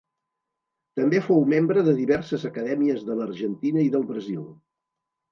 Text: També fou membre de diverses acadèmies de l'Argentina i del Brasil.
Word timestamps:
També 0.99 1.17
fou 1.25 1.43
membre 1.51 1.83
de 1.87 1.93
diverses 1.99 2.45
acadèmies 2.49 3.03
de 3.11 3.17
l'Argentina 3.19 3.83
i 3.89 3.93
del 3.97 4.07
Brasil. 4.13 4.41